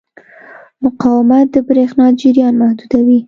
[0.83, 3.19] مقاومت د برېښنا جریان محدودوي.